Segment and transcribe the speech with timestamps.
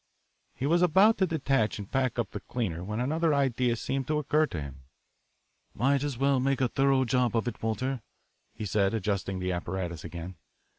[0.55, 4.17] He was about to detach and pack up the cleaner when another idea seemed to
[4.17, 4.85] occur to him.
[5.75, 8.01] "Might as well make a thorough job of it, Walter,"
[8.51, 10.37] he said, adjusting the apparatus again.